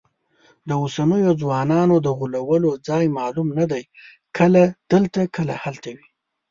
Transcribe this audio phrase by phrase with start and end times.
[0.67, 3.83] د اوسنیو ځوانانو د غولو ځای معلوم نه دی،
[4.37, 6.07] کله دلته کله هلته وي.